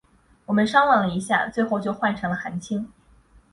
[0.47, 2.91] 我们商量了一下最后就换成了韩青。